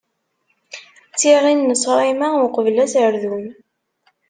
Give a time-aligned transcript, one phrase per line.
[1.13, 3.45] D tiɣin n ṣṣrima, uqbel aserdun.